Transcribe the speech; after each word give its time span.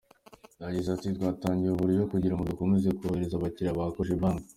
Yagize 0.63 0.87
ati 0.91 1.07
“Twatangiye 1.17 1.69
ubu 1.71 1.81
buryo 1.83 2.03
kugira 2.13 2.33
ngo 2.33 2.43
dukomeze 2.51 2.87
korohereza 2.97 3.35
abakiliya 3.35 3.77
ba 3.77 3.85
Cogebanque. 3.95 4.49